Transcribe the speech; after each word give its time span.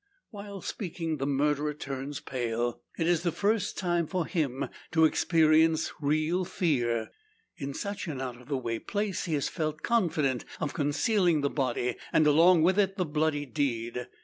While 0.31 0.61
speaking, 0.61 1.17
the 1.17 1.27
murderer 1.27 1.75
turns 1.75 2.19
pale. 2.19 2.81
It 2.97 3.05
is 3.05 3.21
the 3.21 3.31
first 3.31 3.77
time 3.77 4.07
for 4.07 4.25
him 4.25 4.67
to 4.93 5.05
experience 5.05 5.91
real 6.01 6.43
fear. 6.43 7.11
In 7.57 7.75
such 7.75 8.07
an 8.07 8.19
out 8.19 8.41
of 8.41 8.47
the 8.47 8.57
way 8.57 8.79
place 8.79 9.25
he 9.25 9.35
has 9.35 9.47
felt 9.47 9.83
confident 9.83 10.43
of 10.59 10.73
concealing 10.73 11.41
the 11.41 11.51
body, 11.51 11.97
and 12.11 12.25
along 12.25 12.63
with 12.63 12.79
it 12.79 12.97
the 12.97 13.05
bloody 13.05 13.45
deed. 13.45 14.07